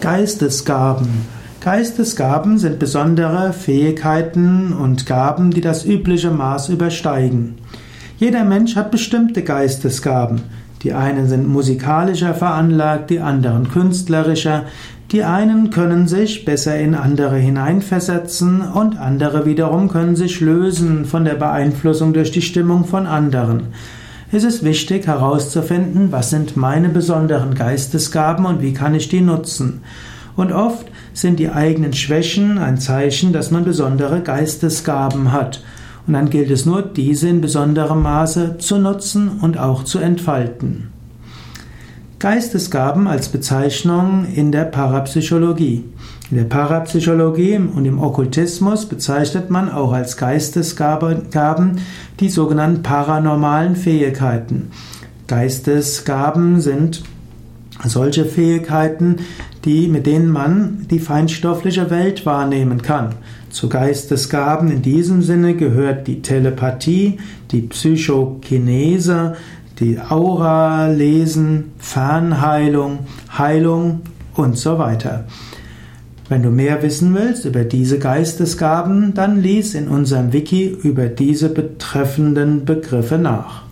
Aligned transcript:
Geistesgaben. 0.00 1.08
Geistesgaben 1.60 2.58
sind 2.58 2.78
besondere 2.78 3.52
Fähigkeiten 3.52 4.72
und 4.72 5.06
Gaben, 5.06 5.50
die 5.50 5.60
das 5.60 5.84
übliche 5.84 6.30
Maß 6.30 6.68
übersteigen. 6.68 7.56
Jeder 8.18 8.44
Mensch 8.44 8.76
hat 8.76 8.90
bestimmte 8.90 9.42
Geistesgaben. 9.42 10.42
Die 10.82 10.92
einen 10.92 11.28
sind 11.28 11.48
musikalischer 11.48 12.34
veranlagt, 12.34 13.10
die 13.10 13.20
anderen 13.20 13.70
künstlerischer. 13.70 14.64
Die 15.12 15.24
einen 15.24 15.70
können 15.70 16.06
sich 16.08 16.44
besser 16.44 16.78
in 16.78 16.94
andere 16.94 17.36
hineinversetzen 17.36 18.60
und 18.60 18.98
andere 18.98 19.46
wiederum 19.46 19.88
können 19.88 20.14
sich 20.14 20.40
lösen 20.40 21.04
von 21.04 21.24
der 21.24 21.34
Beeinflussung 21.34 22.12
durch 22.12 22.30
die 22.30 22.42
Stimmung 22.42 22.84
von 22.84 23.06
anderen. 23.06 23.68
Es 24.36 24.44
ist 24.44 24.64
wichtig 24.64 25.06
herauszufinden, 25.06 26.12
was 26.12 26.28
sind 26.28 26.58
meine 26.58 26.90
besonderen 26.90 27.54
Geistesgaben 27.54 28.44
und 28.44 28.60
wie 28.60 28.74
kann 28.74 28.94
ich 28.94 29.08
die 29.08 29.22
nutzen. 29.22 29.80
Und 30.36 30.52
oft 30.52 30.88
sind 31.14 31.38
die 31.38 31.48
eigenen 31.48 31.94
Schwächen 31.94 32.58
ein 32.58 32.76
Zeichen, 32.76 33.32
dass 33.32 33.50
man 33.50 33.64
besondere 33.64 34.20
Geistesgaben 34.20 35.32
hat. 35.32 35.64
Und 36.06 36.12
dann 36.12 36.28
gilt 36.28 36.50
es 36.50 36.66
nur, 36.66 36.82
diese 36.82 37.30
in 37.30 37.40
besonderem 37.40 38.02
Maße 38.02 38.58
zu 38.58 38.76
nutzen 38.76 39.38
und 39.40 39.56
auch 39.56 39.84
zu 39.84 40.00
entfalten. 40.00 40.92
Geistesgaben 42.18 43.08
als 43.08 43.28
Bezeichnung 43.28 44.26
in 44.34 44.50
der 44.50 44.64
Parapsychologie. 44.64 45.84
In 46.30 46.38
der 46.38 46.44
Parapsychologie 46.44 47.58
und 47.58 47.84
im 47.84 48.02
Okkultismus 48.02 48.86
bezeichnet 48.86 49.50
man 49.50 49.70
auch 49.70 49.92
als 49.92 50.16
Geistesgaben 50.16 51.78
die 52.18 52.30
sogenannten 52.30 52.82
paranormalen 52.82 53.76
Fähigkeiten. 53.76 54.70
Geistesgaben 55.26 56.62
sind 56.62 57.02
solche 57.84 58.24
Fähigkeiten, 58.24 59.16
die, 59.66 59.86
mit 59.86 60.06
denen 60.06 60.30
man 60.30 60.86
die 60.90 61.00
feinstoffliche 61.00 61.90
Welt 61.90 62.24
wahrnehmen 62.24 62.80
kann. 62.80 63.10
Zu 63.50 63.68
Geistesgaben 63.68 64.70
in 64.70 64.80
diesem 64.80 65.20
Sinne 65.20 65.54
gehört 65.54 66.06
die 66.06 66.22
Telepathie, 66.22 67.18
die 67.50 67.60
Psychokinese, 67.60 69.36
die 69.78 70.00
Aura 70.00 70.88
lesen, 70.88 71.72
Fernheilung, 71.78 73.00
Heilung 73.36 74.00
und 74.34 74.56
so 74.56 74.78
weiter. 74.78 75.24
Wenn 76.28 76.42
du 76.42 76.50
mehr 76.50 76.82
wissen 76.82 77.14
willst 77.14 77.44
über 77.44 77.64
diese 77.64 77.98
Geistesgaben, 77.98 79.14
dann 79.14 79.40
lies 79.40 79.74
in 79.74 79.88
unserem 79.88 80.32
Wiki 80.32 80.66
über 80.66 81.06
diese 81.06 81.50
betreffenden 81.50 82.64
Begriffe 82.64 83.18
nach. 83.18 83.65